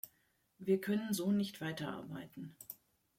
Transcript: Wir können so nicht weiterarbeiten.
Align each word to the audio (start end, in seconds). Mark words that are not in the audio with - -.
Wir 0.57 0.81
können 0.81 1.13
so 1.13 1.31
nicht 1.31 1.61
weiterarbeiten. 1.61 2.55